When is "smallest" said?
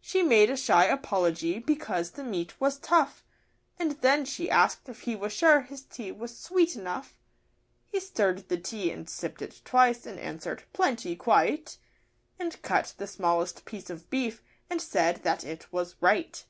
13.06-13.64